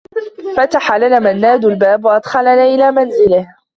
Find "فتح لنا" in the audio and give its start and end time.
0.57-1.19